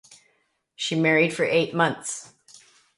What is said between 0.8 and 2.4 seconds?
married for eight months.